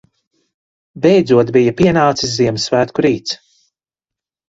Beidzot 1.05 1.53
bija 1.59 1.75
pienācis 1.83 2.35
Ziemassvētku 2.41 3.09
rīts. 3.11 3.41